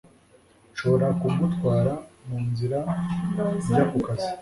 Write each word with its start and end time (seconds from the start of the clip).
Nshobora 0.71 1.07
kugutwara 1.19 1.93
munzira 2.27 2.79
njya 3.65 3.83
kukazi 3.89 4.29